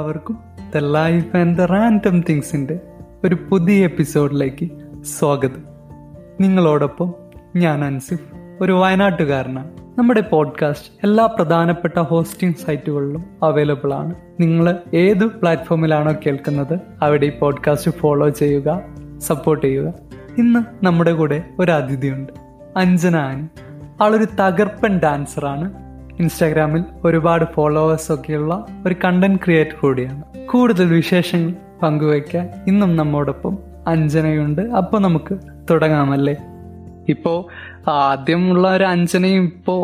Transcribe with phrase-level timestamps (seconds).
[0.00, 0.38] എല്ലാവർക്കും
[0.74, 2.80] the life and the random തിങ്സിന്റെ
[3.24, 4.68] ഒരു പുതിയ എപ്പിസോഡിലേക്ക്
[5.02, 5.64] സ്വാഗതം.
[6.40, 7.14] നിങ്ങളോടൊപ്പം
[7.56, 9.70] ഞാൻ അൻസിഫ് ഒരു വയനാട്ടുകാരനാണ്.
[9.98, 14.14] നമ്മുടെ പോഡ്കാസ്റ്റ് എല്ലാ പ്രധാനപ്പെട്ട ഹോസ്റ്റിംഗ് സൈറ്റുകളിലും അവൈലബിൾ ആണ്.
[14.40, 18.82] നിങ്ങൾ ഏത് പ്ലാറ്റ്ഫോമിലാണോ കേൾക്കുന്നത് അവിടെ ഈ പോഡ്കാസ്റ്റ് ഫോളോ ചെയ്യുക
[19.18, 19.94] സപ്പോർട്ട് ചെയ്യുക.
[20.38, 22.32] ഇന്ന് നമ്മുടെ കൂടെ ഒരു അതിഥിയുണ്ട്.
[22.76, 23.46] അഞ്ജന ആനി.
[24.02, 25.89] ആളൊരു തകർപ്പൻ ഡാൻസറാണ്
[26.20, 30.22] ഇൻസ്റ്റാഗ്രാമിൽ ഒരുപാട് ഫോളോവേഴ്സ് ഒക്കെയുള്ള ഒരു കണ്ടന്റ് ക്രിയേറ്റർ കൂടിയാണ്.
[30.46, 34.62] കൂടുതൽ വിശേഷങ്ങൾ പങ്കുവയ്ക്കാൻ ഇന്നും നമ്മോടൊപ്പം അഞ്ജനയുണ്ട്.
[34.62, 35.38] അപ്പൊ നമുക്ക്
[35.70, 36.36] തുടങ്ങാമല്ലേ?
[37.10, 37.34] ഇപ്പോ
[37.88, 39.74] ആദ്യമുള്ള ഒരു അഞ്ചനയും ഇപ്പോ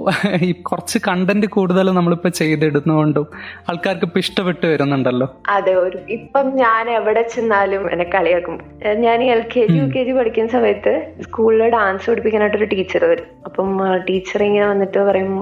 [0.69, 3.27] കുറച്ച് കണ്ടന്റ് കൂടുതൽ നമ്മളിപ്പോ ചെയ്തിടുന്നതുകൊണ്ടും
[3.69, 5.27] ആൾക്കാർക്ക് ഇപ്പൊ ഇഷ്ടപ്പെട്ട് വരുന്നുണ്ടല്ലോ.
[5.49, 8.59] അതെ ഒരു ഇപ്പം ഞാൻ എവിടെ ചെന്നാലും എന്നെ കളിയാക്കും.
[9.05, 10.93] ഞാൻ L K G U K G പഠിക്കുന്ന സമയത്ത്
[11.27, 13.30] സ്കൂളിൽ ഡാൻസ് പഠിപ്പിക്കാനായിട്ട് ഒരു ടീച്ചർ വരും.
[13.49, 13.71] അപ്പം
[14.11, 15.33] ടീച്ചർ ഇങ്ങനെ വന്നിട്ട് പറയും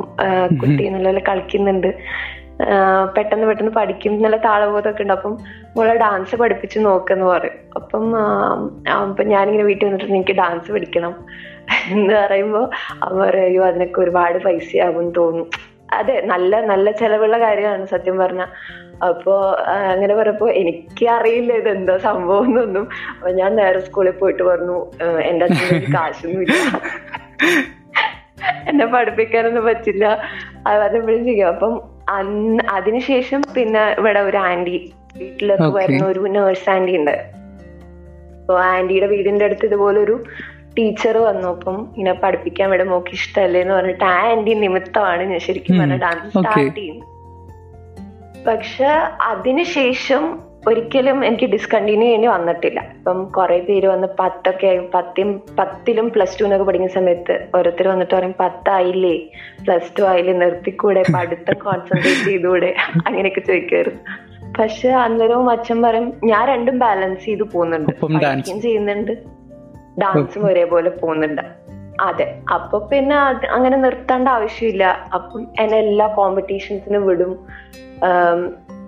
[0.62, 1.90] കുട്ടി നല്ല കളിക്കുന്നുണ്ട്.
[3.16, 4.12] പെട്ടെന്ന് പെട്ടെന്ന് പഠിക്കും.
[4.24, 5.14] നല്ല താളബോധമൊക്കെ ഉണ്ട്.
[5.14, 5.32] അപ്പം
[5.76, 7.56] മോളെ ഡാൻസ് പഠിപ്പിച്ച് നോക്കെന്ന് പറയും.
[7.78, 8.04] അപ്പം
[8.98, 11.14] അപ്പൊ ഞാനിങ്ങനെ വീട്ടിൽ വന്നിട്ട് എനിക്ക് ഡാൻസ് പഠിക്കണം.
[11.90, 12.70] എന്ന് പറയുമ്പോ
[13.02, 15.50] അവൻ പറയും അതിനൊക്കെ ഒരുപാട് പൈസയാകും തോന്നും.
[15.92, 18.46] അതെ നല്ല നല്ല ചെലവുള്ള കാര്യമാണ് സത്യം പറഞ്ഞ.
[19.08, 22.88] അപ്പോ അങ്ങനെ പറഞ്ഞപ്പോ എനിക്ക് അറിയില്ല ഇത് എന്താ സംഭവം എന്നൊന്നും.
[23.16, 24.86] അപ്പൊ ഞാൻ നേരെ സ്കൂളിൽ പോയിട്ട് പറഞ്ഞു
[25.20, 26.54] എന്റെ അച്ഛൻ കാശൊന്നും ഇല്ല.
[28.68, 30.18] എന്നെ പഠിപ്പിക്കാനൊന്നും പറ്റില്ല.
[30.66, 37.16] അതെപ്പോഴും അപ്പം അന്ന് അതിനുശേഷം പിന്നെ ഇവിടെ ഒരു ആന്റി വീട്ടിലൊക്കെ വരുന്ന ഒരു നേഴ്സ് ആന്റി ഉണ്ട്.
[38.40, 40.24] അപ്പൊ ആന്റിയുടെ വീടിന്റെ അടുത്ത് ഇതുപോലെ ഒരു
[40.78, 45.78] ടീച്ചർ വന്നു അപ്പം ഇങ്ങനെ പഠിപ്പിക്കാൻ ഇവിടെ മോക്ക് ഇഷ്ടമല്ലേ എന്ന് പറഞ്ഞിട്ട് ആ ആന്റി നിമിത്തമാണ് ഞാൻ ശരിക്കും
[45.78, 47.14] പറഞ്ഞ ഡാൻസ് സ്റ്റാർട്ട് ചെയ്യുന്നത്.
[48.46, 48.86] പക്ഷെ
[49.22, 52.86] അതിനുശേഷം ഒരിക്കലും എനിക്ക് ഡിസ്കണ്ടിന്യൂ ചെയ്യേണ്ടി വന്നിട്ടില്ല.
[52.98, 58.34] ഇപ്പം കുറെ പേര് വന്ന് പത്തൊക്കെ ആയി പത്തും പത്തിലും പ്ലസ് ടുവിനൊക്കെ പഠിക്കുന്ന സമയത്ത് ഓരോരുത്തർ വന്നിട്ട് പറയും
[58.40, 59.18] പത്തായില്ലേ?
[59.64, 60.32] പ്ലസ് ടു ആയില്ലേ?
[60.32, 61.02] നിർത്തിക്കൂടെ?
[61.16, 62.74] പഠിത്തം കോൺസെൻട്രേറ്റ് ചെയ്തുകൂടെ?
[63.06, 64.00] അങ്ങനെയൊക്കെ ചോദിക്കായിരുന്നു
[64.58, 68.62] പക്ഷെ അന്നേരവും അച്ഛൻ പറയും ഞാൻ രണ്ടും ബാലൻസ് ചെയ്ത് പോകുന്നുണ്ട്.
[68.62, 69.33] ചെയ്യുന്നുണ്ട്.
[69.98, 71.42] ഡാൻസും ഒരേപോലെ പോകുന്നുണ്ട്.
[72.00, 72.38] അതെ.
[72.54, 73.16] അപ്പൊ പിന്നെ
[73.46, 75.08] അങ്ങനെ നിർത്തേണ്ട ആവശ്യമില്ല.
[75.14, 77.46] അപ്പം എന്നെ എല്ലാ കോമ്പറ്റീഷൻസിനും വിടും.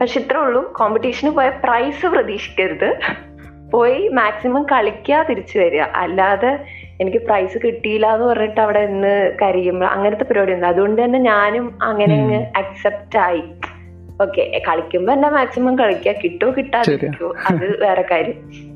[0.00, 0.72] പക്ഷെ ഇത്രേ ഉള്ളൂ.
[0.72, 2.98] കോമ്പറ്റീഷന് പോയ പ്രൈസ് പ്രതീക്ഷിക്കരുത്.
[3.70, 5.80] പോയി മാക്സിമം കളിക്കുക തിരിച്ചു വരിക.
[5.80, 6.58] അല്ലാതെ
[7.00, 12.22] എനിക്ക് പ്രൈസ് കിട്ടിയില്ല എന്ന് പറഞ്ഞിട്ട് അവിടെ നിന്ന് കരയുമ്പോൾ അങ്ങനത്തെ പരിപാടി ഉണ്ട് അതുകൊണ്ട് തന്നെ ഞാനും അങ്ങനെ
[12.22, 13.42] അങ്ങ് അക്സെപ്റ്റ് ആയി.
[14.22, 17.34] ഓക്കെ കളിക്കുമ്പോ എന്നെ മാക്സിമം കളിക്കുക കിട്ടോ കിട്ടാതിരിക്കോ.
[17.50, 18.75] അത് വേറെ കാര്യം.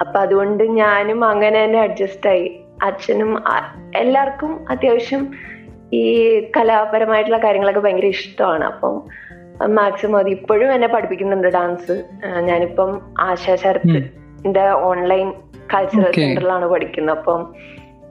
[0.00, 2.60] അപ്പൊ അതുകൊണ്ട് ഞാനും അങ്ങനെ തന്നെ അഡ്ജസ്റ്റ് ആയി.
[2.82, 3.44] അച്ഛനും
[3.96, 5.30] എല്ലാവർക്കും അത്യാവശ്യം
[5.92, 8.64] ഈ കലാപരമായിട്ടുള്ള കാര്യങ്ങളൊക്കെ ഭയങ്കര ഇഷ്ടമാണ്.
[8.64, 9.02] അപ്പം
[9.66, 12.04] മാക്സിമം അത് ഇപ്പോഴും എന്നെ പഠിപ്പിക്കുന്നുണ്ട് ഡാൻസ്
[12.40, 15.32] ഞാനിപ്പം ആശാ ശരത്തിന്റെ ഓൺലൈൻ
[15.74, 16.12] കൾച്ചറൽ.
[16.12, 17.18] സെന്ററിലാണ് പഠിക്കുന്നത്.
[17.18, 17.54] അപ്പം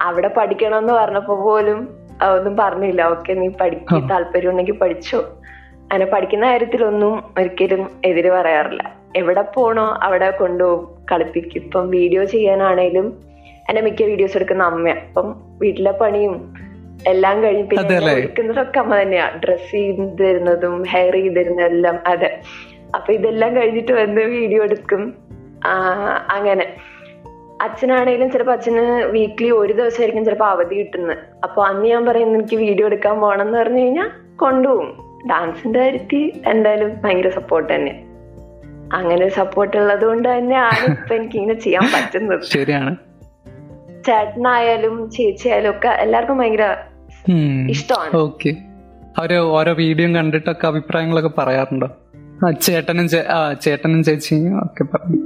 [0.01, 1.97] അവിടെ പഠിക്കണം എന്ന് പറഞ്ഞപ്പോ പോലും
[2.37, 3.01] ഒന്നും പറഞ്ഞില്ല.
[3.03, 4.09] ഓക്കെ നീ പഠിക്ക്.
[4.09, 5.19] താല്പര്യം ഉണ്ടെങ്കിൽ പഠിച്ചോ.
[5.75, 8.93] അങ്ങനെ പഠിക്കുന്ന കാര്യത്തിലൊന്നും ഒരിക്കലും എതിര് പറയാറില്ല.
[9.15, 10.90] എവിടെ പോണോ അവിടെ കൊണ്ടുപോകും.
[11.11, 11.61] കളിപ്പിക്കും.
[11.63, 13.17] ഇപ്പം വീഡിയോ ചെയ്യാനാണേലും
[13.69, 14.89] എന്റെ മിക്ക വീഡിയോസ് എടുക്കുന്ന അമ്മ.
[14.89, 16.53] അപ്പം വീട്ടിലെ പണിയും
[17.07, 21.99] എല്ലാം കഴിഞ്ഞ് പിന്നെ എടുക്കുന്നതൊക്കെ അമ്മ തന്നെയാണ് ഡ്രസ് ചെയ്ത് തരുന്നതും ഹെയർ ചെയ്ത് തരുന്നതും എല്ലാം.
[22.07, 22.41] അതെ.
[22.95, 25.13] അപ്പൊ ഇതെല്ലാം കഴിഞ്ഞിട്ട് വന്ന് വീഡിയോ എടുക്കും.
[26.29, 26.65] അങ്ങനെ.
[27.61, 31.17] അച്ഛനാണെങ്കിലും ചിലപ്പോ അച്ഛന് വീക്ക്ലി ഒരു ദിവസമായിരിക്കും ചിലപ്പോ അവധി കിട്ടുന്നത്.
[31.43, 35.11] അപ്പൊ അന്ന് ഞാൻ പറയുന്നത് എനിക്ക് വീഡിയോ എടുക്കാൻ പോകണം എന്ന് പറഞ്ഞു കഴിഞ്ഞാൽ കൊണ്ടുപോകും.
[35.29, 38.10] ഡാൻസിന്റെ കാര്യത്തിൽ എന്തായാലും ഭയങ്കര സപ്പോർട്ട് തന്നെ
[38.93, 42.41] അങ്ങനെ സപ്പോർട്ട് ഉള്ളത് കൊണ്ട് തന്നെയാണ് ഇപ്പൊ എനിക്ക് ഇങ്ങനെ ചെയ്യാൻ പറ്റുന്നത്.
[42.41, 42.95] ശരിയാണ്.
[44.05, 46.75] ചേട്ടനായാലും ചേച്ചിയായാലും ഒക്കെ എല്ലാവർക്കും ഭയങ്കര
[47.69, 48.17] ഇഷ്ടമാണ്.
[48.17, 48.51] ഓക്കെ.
[49.17, 51.89] അവർ ഓരോ വീഡിയോ കണ്ടിട്ടൊക്കെ അഭിപ്രായങ്ങളൊക്കെ പറയാറുണ്ടോ?
[52.61, 53.07] ചേട്ടനും
[53.61, 55.19] ചേട്ടനും ചേച്ചിയും ഒക്കെ പറഞ്ഞു.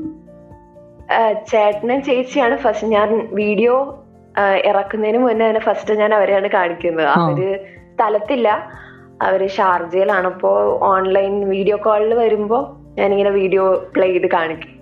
[1.51, 4.01] ചേട്ടനും ചേച്ചിയാണ് ഫസ്റ്റ് ഞാൻ വീഡിയോ
[4.65, 7.07] ഇറക്കുന്നതിന് മുന്നേ തന്നെ ഫസ്റ്റ് ഞാൻ അവരെയാണ് കാണിക്കുന്നത്.
[7.07, 7.59] അവർ
[7.93, 8.49] സ്ഥലത്തില്ല.
[9.21, 10.27] അവർ ഷാർജയിലാണ്.
[10.27, 12.59] അപ്പോ ഓൺലൈൻ വീഡിയോ കോളിൽ വരുമ്പോ
[13.00, 14.75] ഞാനിങ്ങനെ വീഡിയോ പ്ലേ ചെയ്ത് കാണിക്കും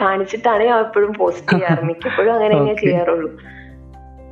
[0.00, 1.84] കാണിച്ചിട്ടാണ് ഞാൻ എപ്പോഴും പോസ്റ്റ് ചെയ്യാറ്.
[1.84, 3.32] മിക്കപ്പോഴും അങ്ങനെ ഞാൻ ചെയ്യാറുള്ളൂ.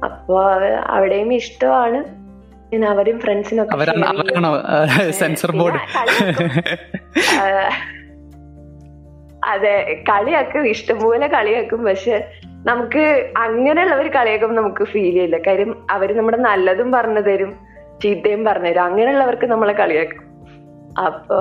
[0.04, 2.20] അപ്പൊ അവ- അവിടെയും ഇഷ്ടമാണ്.
[2.72, 5.80] ഞാൻ അവരും ഫ്രണ്ട്സിനൊക്കെ സെൻസർ ബോർഡ്
[9.46, 11.84] അതെ കളിയാക്കും ഇഷ്ടംപോലെ കളിയാക്കും.
[11.84, 12.30] പക്ഷെ
[12.66, 15.38] നമുക്ക് അങ്ങനെയുള്ളവർ കളിയാക്കുമ്പോൾ നമുക്ക് ഫീൽ ചെയ്യില്ല.
[15.38, 17.54] കാര്യം അവർ നമ്മുടെ നല്ലതും പറഞ്ഞു തരും
[18.02, 18.82] ചീത്തയും പറഞ്ഞു തരും.
[18.82, 20.29] അങ്ങനെയുള്ളവർക്ക് നമ്മളെ കളിയാക്കും.
[21.00, 21.36] അപ്പൊ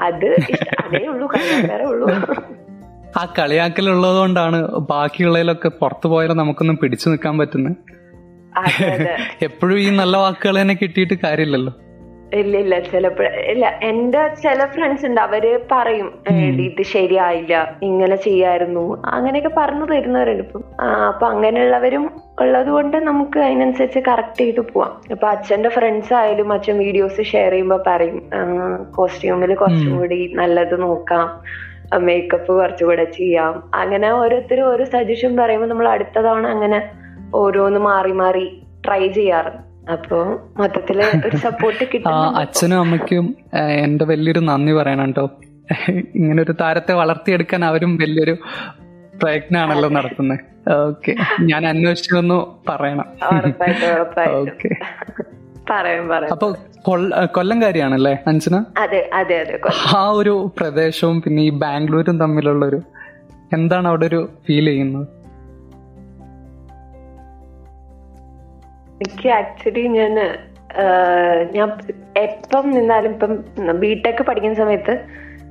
[0.00, 0.36] അത്
[0.84, 1.28] അതേ ഉള്ളൂ.
[1.68, 2.08] വേറെ ഉള്ളൂ.
[3.16, 7.76] ആ കളിയാക്കലുള്ളത് കൊണ്ടാണ് ബാക്കിയുള്ളതിലൊക്കെ പുറത്തു പോയാലും നമുക്കൊന്നും പിടിച്ചു നിൽക്കാൻ പറ്റുന്നത്.
[9.42, 11.72] എപ്പോഴും ഈ നല്ല വാക്കുകൾ തന്നെ കിട്ടിയിട്ട് കാര്യമില്ലല്ലോ.
[12.34, 13.22] ഇല്ല ഇല്ല ചിലപ്പോ
[13.52, 20.42] ഇല്ല എന്റെ ചില ഫ്രണ്ട്സ് ഉണ്ട് അവർ പറയും "എടി, ഇത് ശരിയായില്ല ഇങ്ങനെ ചെയ്യായിരുന്നു അങ്ങനെയൊക്കെ പറഞ്ഞു തരുന്നവരുണ്ട്
[20.46, 20.62] ഇപ്പം.
[21.08, 22.04] അപ്പൊ അങ്ങനെയുള്ളവരും
[22.40, 24.94] ഉള്ളത് കൊണ്ട് നമുക്ക് അതിനനുസരിച്ച് കറക്റ്റ് ചെയ്ത് പോവാം.
[25.10, 28.18] ഇപ്പൊ അച്ഛന്റെ ഫ്രണ്ട്സ് ആയാലും അച്ഛൻ വീഡിയോസ് ഷെയർ ചെയ്യുമ്പോൾ പറയും
[28.96, 31.26] കോസ്റ്റ്യൂമിൽ കുറച്ചും കൂടി നല്ലത് നോക്കാം
[32.04, 33.52] മേക്കപ്പ് കുറച്ചുകൂടെ ചെയ്യാം.
[33.74, 36.80] അങ്ങനെ ഓരോരുത്തരും ഓരോ സജഷൻ പറയുമ്പോൾ നമ്മൾ അടുത്ത തവണ അങ്ങനെ
[37.34, 38.46] ഓരോന്ന് മാറി മാറി
[38.86, 45.30] ട്രൈ ചെയ്യാറുണ്ട് അപ്പോ മൊത്തത്തിൽ ഒരു സപ്പോർട്ട് കിട്ടും അച്ഛനും അമ്മയ്ക്കും എന്റെ വലിയൊരു നന്ദി പറയണം കേട്ടോ.
[46.14, 48.36] ഇങ്ങനെ ഒരു താരത്തെ വളർത്തിയെടുക്കാൻ അവരും വലിയൊരു
[49.22, 51.14] പ്രയത്നാണല്ലോ നടത്തുന്നത് ഓക്കെ.
[51.40, 53.04] ഞാൻ അന്വേഷിച്ചൊന്നു പറയണം.
[54.30, 54.68] ഓക്കെ.
[56.30, 58.64] അപ്പൊ കൊല്ല- കൊല്ലംകാരിയാണല്ലേ അഞ്ജന?
[58.78, 59.60] അതെ അതെ അതെ.
[59.96, 62.82] ആ ഒരു പ്രദേശവും പിന്നെ ഈ ബാംഗ്ലൂരും തമ്മിലുള്ള ഒരു
[63.52, 65.23] എന്താണ് അവിടെ ഒരു ഫീൽ ചെയ്യുന്നത്?
[68.94, 70.14] എനിക്ക് ആക്ച്വലി ഞാൻ
[71.52, 71.72] ഞാൻ
[72.18, 73.44] എപ്പം നിന്നാലും ഇപ്പം
[73.78, 75.00] ബിടെക് പഠിക്കുന്ന സമയത്ത്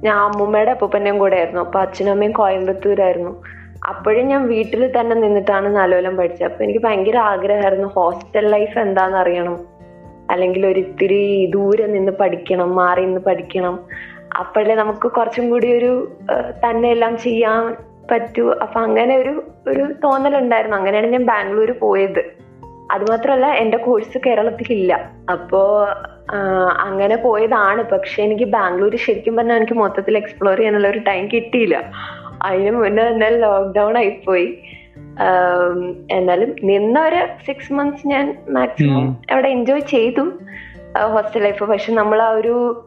[0.03, 3.43] ഞാൻ അമ്മൂമ്മയുടെ അപ്പൂപ്പന്റെയും കൂടെ ആയിരുന്നു അപ്പൊ അച്ഛനും അമ്മയും കോയമ്പത്തൂരായിരുന്നു.
[3.89, 6.43] അപ്പോഴും ഞാൻ വീട്ടിൽ തന്നെ നിന്നിട്ടാണ് നല്ലോലം പഠിച്ചത്.
[6.43, 7.87] അപ്പൊ എനിക്ക് ഭയങ്കര ആഗ്രഹമായിരുന്നു.
[7.87, 9.67] ഹോസ്റ്റൽ ലൈഫ് എന്താണെന്ന് അറിയണം.
[10.31, 13.79] അല്ലെങ്കിൽ ഒരിത്തിരി ദൂരെ നിന്ന് പഠിക്കണം മാറി നിന്ന് പഠിക്കണം.
[14.39, 16.11] അപ്പോഴേ നമുക്ക് കുറച്ചും കൂടി ഒരു
[16.63, 17.75] തന്നെ എല്ലാം ചെയ്യാൻ
[18.11, 18.51] പറ്റൂ.
[18.51, 20.77] അപ്പൊ അങ്ങനെ ഒരു ഒരു തോന്നലുണ്ടായിരുന്നു.
[20.77, 22.23] അങ്ങനെയാണ് ഞാൻ ബാംഗ്ലൂർ പോയത്.
[22.91, 25.11] അതുമാത്രമല്ല എന്റെ കോഴ്സ് കേരളത്തിലില്ല.
[25.31, 25.87] അപ്പോ
[26.79, 27.83] അങ്ങനെ പോയതാണ്.
[27.83, 31.91] പക്ഷെ എനിക്ക് ബാംഗ്ലൂർ ശരിക്കും പറഞ്ഞാൽ എനിക്ക് മൊത്തത്തിൽ എക്സ്പ്ലോർ ചെയ്യാനുള്ള ഒരു ടൈം കിട്ടിയില്ല.
[32.43, 34.57] അതിന് മുന്നേ തന്നെ ലോക്ക്ഡൗൺ ആയിപ്പോയി.
[36.11, 40.31] എന്നാലും നിന്ന ഒരു സിക്സ് മന്ത്സ് ഞാൻ മാക്സിമം അവിടെ എൻജോയ് ചെയ്തു.
[40.97, 42.85] ഹോസ്റ്റൽ ലൈഫ് പക്ഷെ നമ്മൾ ആ ഒരു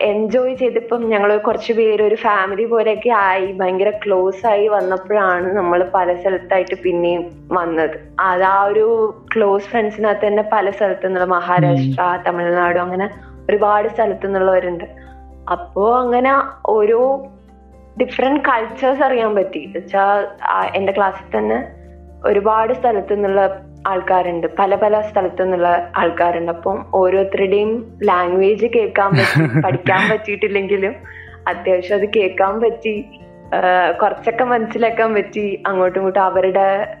[0.00, 6.14] എൻജോയ് ചെയ്തിപ്പം ഞങ്ങൾ കുറച്ച് പേര് ഒരു ഫാമിലി പോലെയൊക്കെ ആയി ഭയങ്കര ക്ലോസ് ആയി വന്നപ്പോഴാണ് നമ്മൾ പല
[6.14, 7.96] സ്ഥലത്തായിട്ട് പിന്നെയും വന്നത്.
[8.20, 13.10] അത് ആ ഒരു ക്ലോസ് ഫ്രണ്ട്സിനകത്ത് തന്നെ പല സ്ഥലത്തു നിന്നുള്ള മഹാരാഷ്ട്ര തമിഴ്നാട് അങ്ങനെ
[13.50, 14.84] ഒരുപാട് സ്ഥലത്തു നിന്നുള്ളവരുണ്ട്.
[15.50, 16.34] അപ്പോ അങ്ങനെ
[16.66, 17.26] ഓരോ
[18.00, 19.72] ഡിഫറെന്റ് കൾച്ചേഴ്സ് അറിയാൻ പറ്റി.
[19.76, 20.26] വെച്ചാൽ
[20.74, 21.68] എന്റെ ക്ലാസ്സിൽ തന്നെ
[22.24, 23.40] ഒരുപാട് സ്ഥലത്തു നിന്നുള്ള
[23.86, 24.46] ആൾക്കാരുണ്ട്.
[24.58, 26.52] പല പല സ്ഥലത്തു നിന്നുള്ള ആൾക്കാരുണ്ട്.
[26.52, 30.94] അപ്പം ഓരോരുത്തരുടെയും ലാംഗ്വേജ് കേൾക്കാൻ പറ്റി പഠിക്കാൻ പറ്റിയിട്ടില്ലെങ്കിലും
[31.48, 33.04] അത്യാവശ്യം അത് കേൾക്കാൻ പറ്റി
[34.02, 36.94] കുറച്ചൊക്കെ മനസ്സിലാക്കാൻ പറ്റി അങ്ങോട്ടും ഇങ്ങോട്ടും അവരുടെ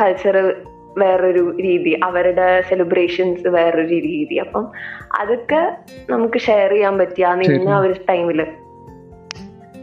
[0.00, 0.54] കൾച്ചർ
[0.98, 4.34] വേറൊരു രീതി അവരുടെ സെലിബ്രേഷൻസ് വേറൊരു രീതി.
[4.34, 4.68] അപ്പം
[5.20, 5.76] അതൊക്കെ
[6.10, 8.46] നമുക്ക് ഷെയർ ചെയ്യാൻ പറ്റി ആ നിന്ന ആ ഒരു ടൈമിൽ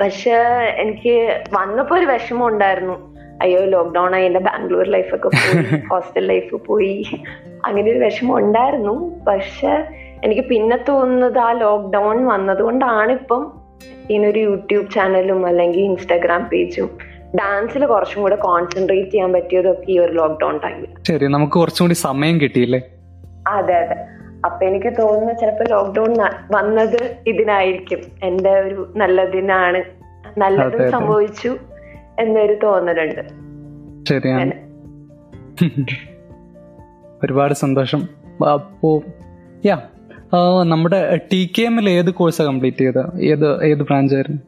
[0.01, 0.35] പക്ഷെ
[0.77, 3.08] എനിക്ക് വന്നപ്പോ ഒരു വിഷമം ഉണ്ടായിരുന്നു.
[3.41, 7.05] അയ്യോ ലോക്ക്ഡൗൺ ആയി എന്റെ ബാംഗ്ലൂർ ലൈഫൊക്കെ പോയി ഹോസ്റ്റൽ ലൈഫ് പോയി.
[7.65, 9.25] അങ്ങനെ ഒരു വിഷമം ഉണ്ടായിരുന്നു.
[9.27, 9.87] പക്ഷെ
[10.23, 13.53] എനിക്ക് പിന്നെ തോന്നുന്നത് ആ ലോക്ക്ഡൗൺ വന്നതുകൊണ്ടാണ് ഇപ്പം
[14.09, 16.89] ഇതിനൊരു യൂട്യൂബ് ചാനലും അല്ലെങ്കിൽ ഇൻസ്റ്റാഗ്രാം പേജും
[17.35, 22.41] ഡാൻസിൽ കുറച്ചും കൂടെ കോൺസെൻട്രേറ്റ് ചെയ്യാൻ പറ്റിയതൊക്കെ ഈ ഒരു ലോക്ക്ഡൗൺ ടൈമിൽ ശരി നമുക്ക് കുറച്ചും കൂടി സമയം
[22.41, 22.81] കിട്ടിയില്ലേ?
[23.47, 23.95] അതെ അതെ.
[24.45, 26.15] അപ്പൊ എനിക്ക് തോന്നുന്നു ചിലപ്പോ ലോക്ക്ഡൌൺ
[26.51, 27.99] വന്നത് ഇതിനായിരിക്കും.
[28.23, 29.83] എന്റെ ഒരു നല്ലതിനാണ്.
[30.39, 30.91] നല്ലതും.
[30.91, 31.57] സംഭവിച്ചു.
[32.19, 33.21] എന്നൊരു തോന്നലുണ്ട്.
[34.09, 34.51] ശരിയാണ്.
[37.23, 38.07] ഒരുപാട് സന്തോഷം.
[38.53, 39.03] അപ്പോ
[39.65, 39.81] യാ
[40.63, 43.21] നമ്മുടെ ടി കെ എമ്മിൽ ഏത് കോഴ്സാണ് കംപ്ലീറ്റ് ചെയ്തത്?
[43.21, 44.39] ഏത് ഏത് ബ്രാഞ്ച് ആയിരുന്നു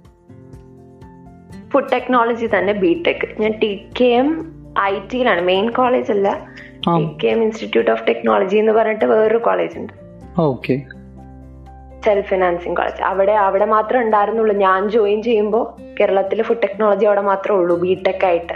[1.69, 4.29] ഫുഡ് ടെക്നോളജി തന്നെ ബിടെക് ഞാൻ ടി കെ എം
[4.79, 6.45] ഐ ടിയിലാണ് മെയിൻ കോളേജ് അല്ല.
[6.97, 9.93] T K M institute of technology എന്ന് പറഞ്ഞിട്ട് വേറൊരു കോളേജ് ഉണ്ട്.
[10.41, 10.81] ഓക്കെ
[12.05, 14.55] സെൽഫ് ഫിനാൻസിങ് കോളേജ് അവിടെ അവിടെ മാത്രമേ ഉണ്ടായിരുന്നുള്ളൂ.
[14.55, 18.53] ഞാൻ ജോയിൻ ചെയ്യുമ്പോൾ കേരളത്തിൽ ഫുഡ് ടെക്നോളജി അവിടെ മാത്രമേ ഉള്ളൂ ബിടെക് ആയിട്ട്.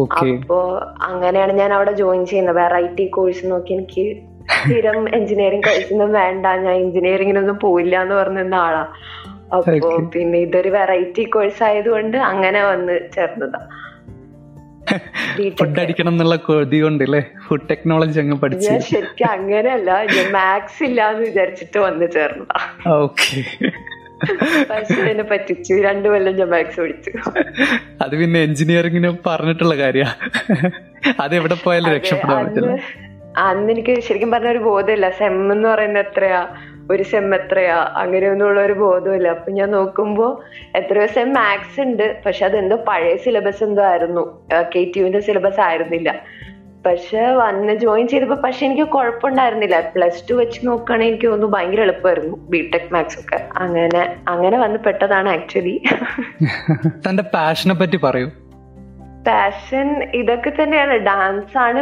[0.00, 0.58] അപ്പോ
[1.02, 2.56] അങ്ങനെയാണ് ഞാൻ അവിടെ ജോയിൻ ചെയ്യുന്നത്.
[2.56, 4.04] വേറെ ഐ ടി കോഴ്സ് നോക്കി എനിക്ക്
[4.64, 6.46] സ്ഥിരം എഞ്ചിനീയറിംഗ് കോഴ്സൊന്നും വേണ്ട.
[6.46, 8.86] ഞാൻ എഞ്ചിനീയറിംഗിനൊന്നും പോയില്ല എന്ന് പറഞ്ഞിരുന്ന ആളാ.
[9.56, 13.68] അപ്പോ പിന്നെ ഇതൊരു വെറൈറ്റി കോഴ്സ് ആയതുകൊണ്ട് അങ്ങനെ വന്ന് ചേർന്നതാ.
[15.58, 18.70] ഫുഡ് അടിക്കണം എന്നുള്ള കൊതി കൊണ്ടല്ലേ ഫുഡ് ടെക്നോളജി അങ്ങ് പഠിച്ചു.
[18.70, 22.60] ഞാൻ ശരിക്കും അങ്ങനെയല്ല ഞാൻ മാത്സ് ഇല്ലാന്ന് വിചാരിച്ചിട്ട് വന്നു ചേർന്നതാ.
[22.92, 23.42] ഓക്കെ
[24.70, 25.74] പക്ഷെ എന്നെ പറ്റിച്ചു.
[25.74, 27.10] രണ്ടു കൊല്ലം ഞാൻ മാത്സ് പഠിച്ചു.
[28.02, 30.04] അത് പിന്നെ എഞ്ചിനീയറിംഗിന് പറഞ്ഞിട്ടുള്ള കാര്യ.
[31.20, 32.70] അത് എവിടെ പോയാലും രക്ഷപ്പെടാൻ പറ്റില്ല.
[32.70, 33.06] അന്ന്
[33.48, 35.10] അന്ന് എനിക്ക് ശരിക്കും പറഞ്ഞ ഒരു ബോധമില്ല.
[35.10, 36.40] സെം എന്ന് പറയുന്നത് എത്രയാ?
[36.92, 37.76] ഒരു സെം എത്രയാ?
[37.76, 40.40] അങ്ങനെയൊന്നുള്ള ഒരു ബോധമില്ല അപ്പൊ ഞാൻ നോക്കുമ്പോ
[40.74, 42.16] എത്രയോ സെം മാത്സ് ഉണ്ട്.
[42.26, 44.48] പക്ഷെ അതെന്തോ പഴയ സിലബസ് എന്തോ ആയിരുന്നു.
[44.76, 46.14] കെ ടി യുവിന്റെ സിലബസ് ആയിരുന്നില്ല.
[46.86, 49.92] പക്ഷെ വന്ന് ജോയിൻ ചെയ്തപ്പോ പക്ഷെ എനിക്ക് കുഴപ്പമുണ്ടായിരുന്നില്ല.
[49.96, 53.48] പ്ലസ് ടു വെച്ച് നോക്കുകയാണെങ്കിൽ എനിക്ക് തോന്നുന്നു ഭയങ്കര എളുപ്പമായിരുന്നു ബിടെക് മാത്സ് ഒക്കെ.
[53.56, 55.82] അങ്ങനെ അങ്ങനെ വന്ന് പെട്ടതാണ് ആക്ച്വലി
[57.08, 58.26] തന്റെ പാഷനെ പറ്റി പറയൂ.
[59.26, 60.92] പാഷൻ ഇതൊക്കെ തന്നെയാണ്.
[60.92, 61.80] ഡാൻസ് ആണ്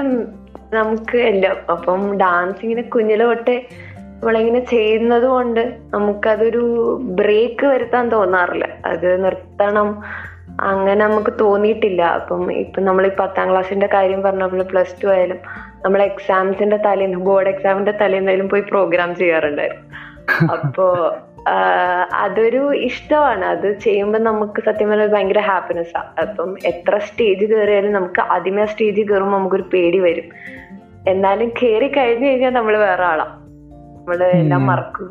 [0.75, 1.57] നമുക്ക് എല്ലാം.
[1.71, 3.67] അപ്പം ഡാൻസിങ്ങിന് കുഞ്ഞിലോട്ടെ കുഞ്ഞിലെ തൊട്ടേ
[4.25, 8.69] നമ്മളിങ്ങനെ ചെയ്യുന്നത് കൊണ്ട് നമുക്കതൊരു ബ്രേക്ക് വരുത്താൻ തോന്നാറില്ല.
[8.87, 10.03] അത് നിർത്തണം.
[10.61, 12.03] അങ്ങനെ നമുക്ക് തോന്നിയിട്ടില്ല.
[12.03, 15.39] അപ്പം ഇപ്പൊ നമ്മൾ ഈ പത്താം ക്ലാസ്സിന്റെ കാര്യം പറഞ്ഞപ്പോൾ പ്ലസ് ടു ആയാലും
[15.85, 19.83] നമ്മൾ എക്സാംസിന്റെ തലേന്ന് ബോർഡ് എക്സാമിന്റെ തലേന്നായാലും പോയി പ്രോഗ്രാം ചെയ്യാറുണ്ടായിരുന്നു.
[20.53, 21.17] അപ്പോ
[22.13, 23.45] അതൊരു ഇഷ്ടമാണ്.
[23.45, 28.65] അത് ചെയ്യുമ്പോൾ നമുക്ക് സത്യം പറഞ്ഞാൽ ഭയങ്കര ഹാപ്പിനെസ് ആണ് അപ്പം എത്ര സ്റ്റേജ് കയറിയാലും നമുക്ക് ആദ്യമേ ആ
[28.65, 30.25] സ്റ്റേജിൽ കയറുമ്പോൾ നമുക്കൊരു പേടി വരും.
[31.09, 33.41] എന്നാലും കയറി കഴിഞ്ഞു കഴിഞ്ഞാൽ നമ്മൾ വേറെ ആളാ.
[34.07, 35.07] നമ്മൾ എല്ലാം മറക്കും.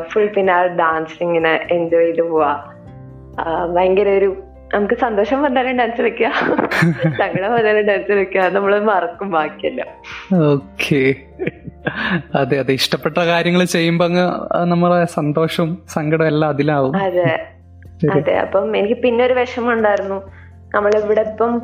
[0.00, 2.48] ഫുൾ പിന്നെ ആ ഡാൻസ് ഇങ്ങനെ എൻജോയ് ചെയ്ത് പോവാ.
[3.74, 4.28] ഭയങ്കര ഒരു
[4.74, 6.28] നമുക്ക് സന്തോഷം വന്നാലും ഡാൻസ് കളിക്കുക
[7.20, 9.88] സങ്കടം വന്നാലും ഡാൻസ് കളിക്കുക നമ്മൾ നമ്മൾ മറക്കും ബാക്കിയെല്ലാം.
[10.50, 11.00] ഓക്കെ.
[12.34, 12.72] അതെ അതെ.
[12.72, 14.26] ഇഷ്ടപ്പെട്ട കാര്യങ്ങൾ ചെയ്യുമ്പോ അങ്ങ്
[14.64, 16.96] നമ്മളെ സന്തോഷം സങ്കടം എല്ലാം അതിലാവും.
[16.96, 17.30] അതെ.
[18.12, 18.34] അതെ.
[18.36, 20.22] അപ്പം എനിക്ക് പിന്നെ ഒരു വിഷമം ഉണ്ടായിരുന്നു
[20.74, 21.54] നമ്മളിവിടെ ഇപ്പം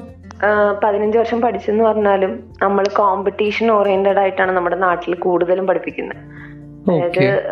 [0.85, 6.36] പതിനഞ്ച് വർഷം പഠിച്ചെന്ന് പറഞ്ഞാലും നമ്മൾ കോമ്പറ്റീഷൻ ഓറിയന്റഡ് ആയിട്ടാണ് നമ്മുടെ നാട്ടിൽ കൂടുതലും പഠിപ്പിക്കുന്നത്
[6.91, 7.45] അതായത്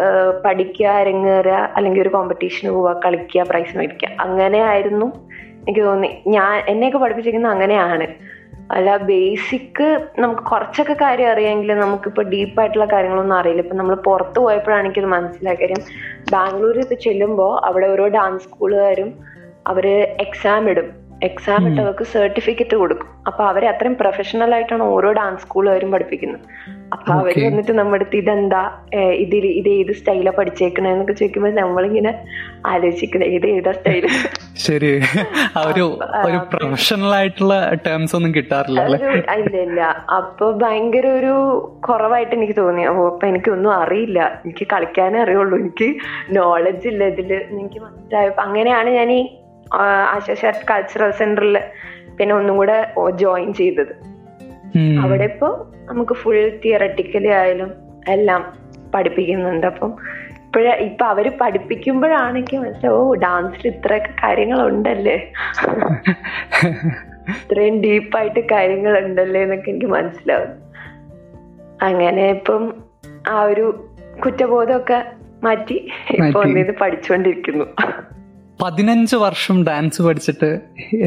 [0.44, 4.08] പഠിക്കുക അരങ്ങേറുക അല്ലെങ്കിൽ ഒരു കോമ്പറ്റീഷന് പോവുക കളിക്കുക പ്രൈസ് മേടിക്കുക.
[4.20, 5.06] അങ്ങനെ ആയിരുന്നു
[5.62, 6.22] എനിക്ക് തോന്നി.
[6.26, 8.34] ഞാൻ എന്നെയൊക്കെ പഠിപ്പിച്ചിരിക്കുന്നത് അങ്ങനെയാണ്.
[8.72, 13.62] അല്ല ബേസിക് നമുക്ക് കുറച്ചൊക്കെ കാര്യം അറിയാമെങ്കിൽ നമുക്കിപ്പോൾ ഡീപ്പായിട്ടുള്ള കാര്യങ്ങളൊന്നും അറിയില്ല.
[13.62, 15.76] ഇപ്പൊ നമ്മൾ പുറത്ത് പോയപ്പോഴാണ് എനിക്കത് മനസ്സിലായ കാര്യം
[16.32, 19.18] ബാംഗ്ലൂരിൽ ഇപ്പൊ ചെല്ലുമ്പോൾ അവിടെ ഓരോ ഡാൻസ് സ്കൂളുകാരും
[19.66, 19.86] അവർ
[20.20, 21.03] എക്സാം ഇടും.
[21.28, 23.08] എക്സാം ഇട്ടവർക്ക് സർട്ടിഫിക്കറ്റ് കൊടുക്കും.
[23.28, 26.46] അപ്പൊ അവരെ അത്രയും പ്രൊഫഷണൽ ആയിട്ടാണ് ഓരോ ഡാൻസ് സ്കൂളുകാരും പഠിപ്പിക്കുന്നത്.
[26.94, 28.62] അപ്പൊ അവർ വന്നിട്ട് നമ്മുടെ അടുത്ത് ഇതെന്താ
[29.24, 32.12] ഇതിൽ ഇത് ഏത് സ്റ്റൈലാ പഠിച്ചേക്കണെന്നൊക്കെ ചോദിക്കുമ്പോൾ നമ്മളിങ്ങനെ
[32.72, 34.04] ആലോചിക്കുന്നത് ഏത് ഏതാ സ്റ്റൈൽ
[34.66, 34.90] ശരി.
[35.70, 35.84] ഒരു
[36.26, 37.54] ഒരു പ്രൊഫഷണൽ ആയിട്ടുള്ള
[37.86, 38.82] ടേംസ് ഒന്നും കിട്ടാറില്ല
[39.38, 39.80] ഇല്ല ഇല്ല.
[40.18, 41.34] അപ്പൊ ഭയങ്കര ഒരു
[41.88, 42.84] കുറവായിട്ട് എനിക്ക് തോന്നി.
[42.86, 44.20] ഓ അപ്പൊ എനിക്കൊന്നും അറിയില്ല.
[44.44, 45.56] എനിക്ക് കളിക്കാനേ അറിയുള്ളൂ.
[45.64, 45.88] എനിക്ക്
[46.38, 47.32] നോളജ് ഇല്ല ഇതിൽ.
[47.54, 49.20] എനിക്ക് മനസ്സിലായപ്പോ അങ്ങനെയാണ് ഞാൻ ഈ
[49.72, 51.60] ആശാശ കൾച്ചറൽ സെന്ററിൽ
[52.18, 53.92] പിന്നെ ഒന്നും കൂടെ ജോയിൻ ചെയ്തത്.
[55.00, 57.72] അവിടെ ഇപ്പോൾ നമുക്ക് ഫുൾ തിയറട്ടിക്കലി ആയാലും
[58.08, 58.58] എല്ലാം
[58.94, 59.66] പഠിപ്പിക്കുന്നുണ്ട്.
[59.66, 59.96] അപ്പം
[60.44, 65.32] ഇപ്പോഴ ഇപ്പൊ അവർ പഠിപ്പിക്കുമ്പോഴാണെങ്കിൽ മനസ്സിലാവും ഓ ഡാൻസിൽ ഇത്രയൊക്കെ കാര്യങ്ങളുണ്ടല്ലേ?
[67.28, 70.48] ഇത്രയും ഡീപ്പായിട്ട് കാര്യങ്ങൾ ഉണ്ടല്ലേ എന്നൊക്കെ എനിക്ക് മനസ്സിലാവും.
[71.82, 72.74] അങ്ങനെ ഇപ്പം
[73.28, 73.88] ആ ഒരു
[74.24, 75.04] കുറ്റബോധമൊക്കെ
[75.42, 76.40] മാറ്റി ഇപ്പൊ.
[76.40, 77.64] ഒന്നിത് പഠിച്ചുകൊണ്ടിരിക്കുന്നു
[78.60, 80.48] പതിനഞ്ച് വർഷം ഡാൻസ് പഠിച്ചിട്ട്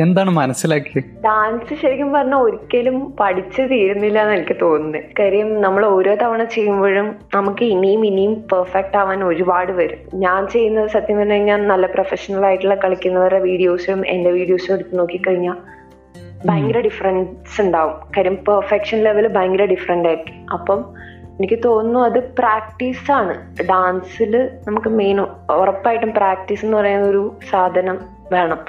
[0.03, 6.43] എന്താണ് മനസ്സിലാക്കിയത് ഡാൻസ് ശരിക്കും പറഞ്ഞാൽ ഒരിക്കലും പഠിച്ചു തീരുന്നില്ല എന്ന് എനിക്ക് തോന്നുന്നത് കാര്യം നമ്മൾ ഓരോ തവണ
[6.55, 9.99] ചെയ്യുമ്പോഴും നമുക്ക് ഇനിയും ഇനിയും പെർഫെക്റ്റ് ആവാൻ ഒരുപാട് വരും.
[10.13, 15.57] ഞാൻ ചെയ്യുന്നത് സത്യം പറഞ്ഞു കഴിഞ്ഞാൽ നല്ല പ്രൊഫഷണൽ ആയിട്ടുള്ള കളിക്കുന്നവരുടെ വീഡിയോസും എന്റെ വീഡിയോസും എടുത്ത് നോക്കിക്കഴിഞ്ഞാൽ
[16.45, 17.95] ഭയങ്കര ഡിഫറൻസ് ഉണ്ടാവും.
[18.17, 20.35] കാര്യം പെർഫെക്ഷൻ ലെവൽ ഭയങ്കര ഡിഫറെന്റ് ആയിരിക്കും.
[20.57, 20.81] അപ്പം
[21.39, 23.33] എനിക്ക് തോന്നുന്നു അത് പ്രാക്ടീസ് ആണ്.
[23.63, 25.19] ഡാൻസിൽ നമുക്ക് മെയിൻ
[25.51, 27.99] ഉറപ്പായിട്ടും പ്രാക്ടീസ് എന്ന് പറയുന്ന ഒരു സാധനം
[28.31, 28.59] വേണം.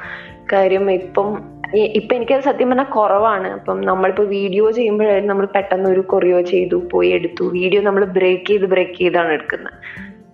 [0.53, 1.29] കാര്യം ഇപ്പം
[1.75, 3.49] ഇപ്പൊ എനിക്കത് സത്യം പറഞ്ഞാൽ കുറവാണ്.
[3.49, 7.45] അപ്പം നമ്മളിപ്പോ വീഡിയോ ചെയ്യുമ്പോഴായാലും നമ്മൾ പെട്ടെന്ന് ഒരു കൊറിയോ ചെയ്തു പോയി എടുത്തു.
[7.45, 9.73] വീഡിയോ നമ്മൾ ബ്രേക്ക് ചെയ്ത് ബ്രേക്ക് ചെയ്താണ് എടുക്കുന്നത്.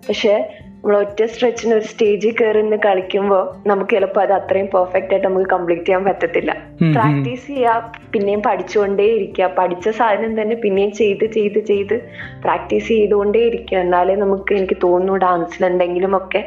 [0.07, 5.27] പക്ഷെ നമ്മൾ ഒറ്റ സ്ട്രെച്ചിന് ഒരു സ്റ്റേജിൽ കയറി നിന്ന് കളിക്കുമ്പോൾ നമുക്ക് ചിലപ്പോൾ അത് അത്രയും പെർഫെക്റ്റ് ആയിട്ട്
[5.27, 6.51] നമുക്ക് കംപ്ലീറ്റ് ചെയ്യാൻ പറ്റത്തില്ല.
[6.95, 11.95] പ്രാക്ടീസ് ചെയ്യുക പിന്നെയും പഠിച്ചുകൊണ്ടേ ഇരിക്കുക പഠിച്ച സാധനം തന്നെ പിന്നെയും ചെയ്ത് ചെയ്ത് ചെയ്ത്
[12.43, 16.41] പ്രാക്ടീസ് ചെയ്തുകൊണ്ടേ ഇരിക്കുക എന്നാലേ നമുക്ക് എനിക്ക് തോന്നുന്നു ഡാൻസിൽ എന്തെങ്കിലും ഒക്കെ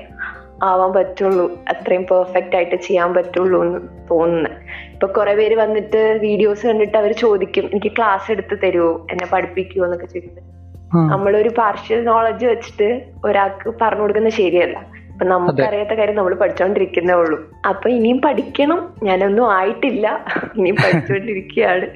[0.63, 1.47] ആവാൻ പറ്റുള്ളൂ.
[1.69, 3.81] അത്രയും പെർഫെക്റ്റ് ആയിട്ട് ചെയ്യാൻ പറ്റുള്ളൂ എന്ന്
[4.11, 4.51] തോന്നുന്നു.
[4.93, 10.07] ഇപ്പൊ കുറെ പേര് വന്നിട്ട് വീഡിയോസ് കണ്ടിട്ട് അവർ ചോദിക്കും എനിക്ക് ക്ലാസ് എടുത്ത് തരുമോ എന്നെ പഠിപ്പിക്കുമോ എന്നൊക്കെ
[10.07, 10.58] ചോദിക്കുന്നത്
[10.95, 14.79] നമ്മളൊരു പാർഷ്യൽ നോളജ് വെച്ചിട്ട് ഒരാൾക്ക് പറഞ്ഞു കൊടുക്കുന്നത് ശരിയല്ല.
[15.13, 17.53] അപ്പൊ നമുക്കറിയാത്ത കാര്യം നമ്മൾ പഠിച്ചോണ്ടിരിക്കുന്നേ ഉള്ളൂ.
[17.69, 18.95] അപ്പൊ ഇനിയും പഠിക്കണം.
[19.03, 20.25] ഞാനൊന്നും ആയിട്ടില്ല.
[20.57, 21.89] ഇനിയും പഠിച്ചുകൊണ്ടിരിക്കുകയാണ്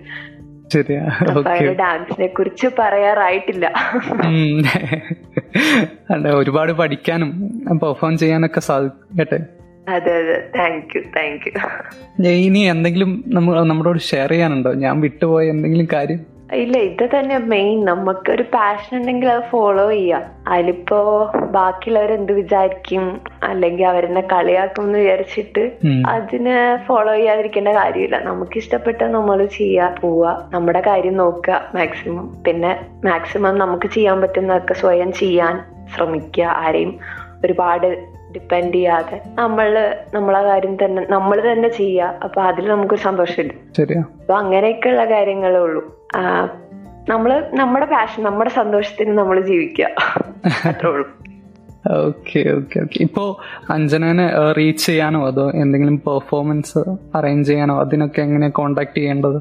[1.38, 3.72] ഓക്കെ ഡാൻസിനെ കുറിച്ച് പറയാറായിട്ടില്ല.
[6.10, 7.50] അല്ല ഒരുപാട് പഠിക്കാനും
[7.82, 9.38] പെർഫോം ചെയ്യാനൊക്കെ സാധിക്കട്ടെ?
[9.88, 10.50] അതെ അതെ.
[10.58, 14.72] താങ്ക് യു താങ്ക് യു ഇനി എന്തെങ്കിലും നമ്മ നമ്മളോട് ഷെയർ ചെയ്യാനുണ്ടോ?
[14.72, 16.31] ഞാൻ വിട്ടുപോയ എന്തെങ്കിലും കാര്യം?
[16.52, 20.22] ഇല്ല ഇത് തന്നെ മെയിൻ നമുക്കൊരു പാഷൻ ഉണ്ടെങ്കിൽ അത് ഫോളോ ചെയ്യാം.
[20.48, 23.20] അതിലിപ്പോ ബാക്കിയുള്ളവർ എന്ത് വിചാരിക്കും?
[23.42, 25.72] അല്ലെങ്കിൽ അവരെന്നെ കളിയാക്കും എന്ന് വിചാരിച്ചിട്ട്.
[26.08, 28.18] അതിന് ഫോളോ ചെയ്യാതിരിക്കേണ്ട കാര്യമില്ല.
[28.18, 30.48] നമുക്ക് ഇഷ്ടപ്പെട്ട നമ്മൾ ചെയ്യാ പോവാ.
[30.52, 35.64] നമ്മുടെ കാര്യം നോക്കുക മാക്സിമം പിന്നെ മാക്സിമം നമുക്ക് ചെയ്യാൻ പറ്റുന്നതൊക്കെ സ്വയം ചെയ്യാൻ
[35.96, 36.44] ശ്രമിക്കുക.
[36.44, 36.98] ആരെയും
[37.44, 37.86] ഒരുപാട്
[38.32, 43.52] ഡിപ്പെൻഡ് ചെയ്യാതെ നമ്മൾ നമ്മളെ കാര്യം തന്നെ നമ്മൾ തന്നെ ചെയ്യുക അപ്പൊ അതിൽ നമുക്കൊരു സന്തോഷമില്ല.
[44.20, 45.82] അപ്പൊ അങ്ങനെയൊക്കെയുള്ള കാര്യങ്ങളേ ഉള്ളൂ.
[47.08, 49.86] നമ്മൾ നമ്മുടെ പാഷൻ നമ്മുടെ സന്തോഷത്തിന് നമ്മൾ ജീവിക്കുക
[50.66, 51.08] അത്രേ ഉള്ളൂ.
[51.92, 52.98] Okay okay okay.
[53.00, 53.24] ഇപ്പോ
[53.70, 56.78] അഞ്ജനനെ റീച്ച് ചെയ്യാനോ അതോ എന്തെങ്കിലും പെർഫോമൻസ്
[57.14, 59.38] അറേഞ്ച് ചെയ്യാനോ അതിനൊക്കെ എങ്ങനെയാ കോണ്ടാക്ട് ചെയ്യേണ്ടത്?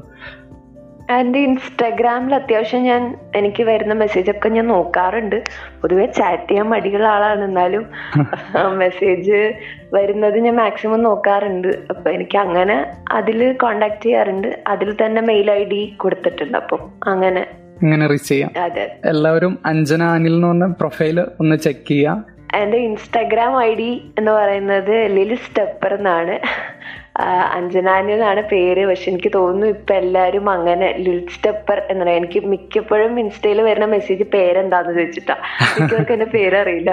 [1.10, 5.42] എന്റെ ഇൻസ്റ്റാഗ്രാമിൽ അത്യാവശ്യം ഞാൻ എനിക്ക് വരുന്ന മെസ്സേജ് ഒക്കെ ഞാൻ നോക്കാറുണ്ട്.
[5.80, 7.44] പൊതുവെ ചാറ്റ് ചെയ്യാൻ മടിയുള്ള ആളാണ്.
[7.44, 7.86] എന്നാലും
[8.78, 9.52] മെസ്സേജ്
[9.94, 11.68] വരുന്നത് ഞാൻ മാക്സിമം നോക്കാറുണ്ട്.
[11.68, 14.62] അപ്പൊ എനിക്ക് അങ്ങനെ അതിൽ കോണ്ടാക്ട് ചെയ്യാറുണ്ട്.
[14.66, 16.58] അതിൽ തന്നെ മെയിൽ ഐ ഡി കൊടുത്തിട്ടുണ്ട്.
[16.58, 17.46] അപ്പം അങ്ങനെ.
[17.82, 18.50] ഇങ്ങനെ റീച്ച് ചെയ്യാം.
[18.62, 18.96] അതെ.
[19.04, 25.06] എല്ലാവരും അഞ്ജന അനിൽ എന്ന് പറഞ്ഞ പ്രൊഫൈൽ ഒന്ന് ചെക്ക് ചെയ്യുക എന്റെ ഇൻസ്റ്റാഗ്രാം ഐ ഡി എന്ന് പറയുന്നത്
[25.10, 26.38] ലിൽ സ്റ്റെപ്പർ എന്നാണ്.
[27.56, 28.86] അഞ്ജനാനി എന്നാണ് പേര്.
[28.86, 34.94] പക്ഷെ എനിക്ക് തോന്നുന്നു ഇപ്പൊ എല്ലാരും അങ്ങനെ ലിൽ സ്റ്റെപ്പർ പറയാം എനിക്ക് മിക്കപ്പോഴും ഇൻസ്റ്റയിൽ വരുന്ന മെസ്സേജ് പേരെന്താന്ന്
[34.98, 35.36] ചോദിച്ചിട്ടാ.
[35.80, 36.92] മിക്കവർക്കും എന്റെ പേരറിയില്ല.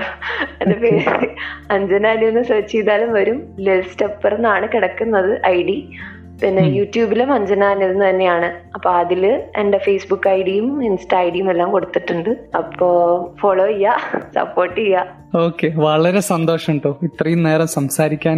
[0.62, 1.28] എന്റെ പേര്
[1.72, 3.40] അഞ്ജനാനി എന്ന് സെർച്ച് ചെയ്താലും വരും.
[3.60, 5.78] ലിൽ സ്റ്റെപ്പർ എന്നാണ് കിടക്കുന്നത് ഐ ഡി.
[6.42, 8.50] പിന്നെ യൂട്യൂബിലും അഞ്ജനാനിൽ തന്നെയാണ്.
[8.76, 9.24] അപ്പൊ അതിൽ
[9.62, 12.30] എന്റെ ഫേസ്ബുക്ക് ഐ ഡിയും ഇൻസ്റ്റ ഐ ഡിയും എല്ലാം കൊടുത്തിട്ടുണ്ട്.
[12.58, 12.88] അപ്പോ
[13.42, 13.96] ഫോളോ ചെയ്യാ
[14.38, 15.02] സപ്പോർട്ട് ചെയ്യാ
[15.36, 18.38] ഓക്കെ വളരെ സന്തോഷം കേട്ടോ ഇത്രയും നേരം സംസാരിക്കാൻ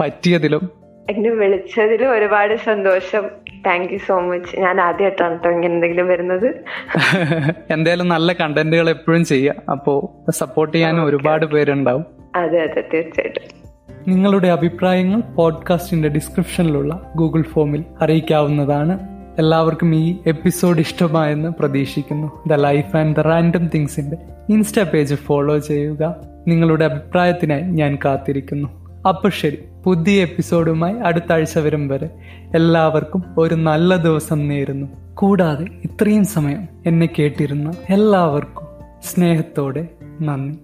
[0.00, 0.82] പറ്റിയതിലും.
[1.10, 3.22] എന്നെ വിളിച്ചതിൽ ഒരുപാട് സന്തോഷം.
[3.66, 6.64] താങ്ക് യു സോ മച്ച് ഞാൻ ആദ്യമായിട്ടാണ് കേട്ടോ ഇങ്ങനെ എന്തെങ്കിലും വരുന്നത്.
[7.72, 9.70] എന്തായാലും നല്ല കണ്ടന്റുകൾ എപ്പോഴും ചെയ്യാം.
[9.70, 12.04] അപ്പോ സപ്പോർട്ട് ചെയ്യാൻ ഒരുപാട് പേരുണ്ടാവും.
[12.36, 13.62] അതെ അതെ തീർച്ചയായിട്ടും.
[14.08, 18.98] നിങ്ങളുടെ അഭിപ്രായങ്ങൾ പോഡ്കാസ്റ്റിന്റെ ഡിസ്ക്രിപ്ഷനിലുള്ള ഗൂഗിൾ ഫോമിൽ അറിയിക്കാവുന്നതാണ്.
[19.38, 22.42] എല്ലാവർക്കും ഈ എപ്പിസോഡ് ഇഷ്ടമായെന്ന് പ്രതീക്ഷിക്കുന്നു.
[22.46, 24.16] The life and the random തിങ്സിന്റെ
[24.50, 26.16] insta page follow ചെയ്യുക.
[26.48, 28.68] നിങ്ങളുടെ അഭിപ്രായത്തിനായി ഞാൻ കാത്തിരിക്കുന്നു.
[29.08, 29.58] അപ്പൊ ശരി.
[29.84, 32.10] പുതിയ എപ്പിസോഡുമായി അടുത്ത ആഴ്ച വരും വരെ
[32.54, 34.86] എല്ലാവർക്കും ഒരു നല്ല ദിവസം നേരുന്നു.
[35.14, 38.66] കൂടാതെ ഇത്രയും സമയം എന്നെ കേട്ടിരുന്ന എല്ലാവർക്കും
[39.02, 39.88] സ്നേഹത്തോടെ
[40.22, 40.58] നന്ദി.